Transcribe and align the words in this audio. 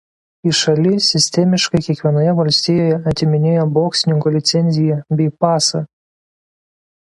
Iš 0.51 0.59
Ali 0.69 0.93
sistemiškai 1.07 1.81
kiekvienoje 1.87 2.33
valstijoje 2.39 2.97
atiminėjo 3.13 3.67
boksininko 3.77 4.35
licenziją 4.39 4.99
bei 5.21 5.31
pasą. 5.47 5.85